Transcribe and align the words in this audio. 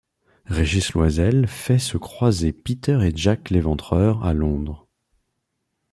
Régis 0.47 0.93
Loisel 0.93 1.45
fait 1.45 1.77
se 1.77 1.95
croiser 1.95 2.53
Peter 2.53 2.97
et 3.03 3.15
Jack 3.15 3.51
l'Éventreur 3.51 4.25
à 4.25 4.33
Londres. 4.33 4.87